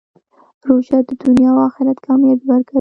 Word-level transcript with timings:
روژه 0.67 0.97
د 1.07 1.09
دنیا 1.23 1.49
او 1.53 1.59
آخرت 1.67 1.97
کامیابي 2.05 2.45
ورکوي. 2.47 2.69